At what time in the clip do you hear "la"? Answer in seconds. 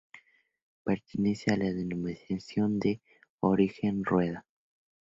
1.57-1.65